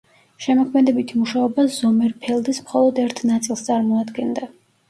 შემოქმედებითი 0.45 1.19
მუშაობა 1.25 1.67
ზომერფელდის 1.75 2.63
მხოლოდ 2.65 3.03
ერთ 3.07 3.25
ნაწილს 3.33 3.65
წარმოადგენდა. 3.69 4.53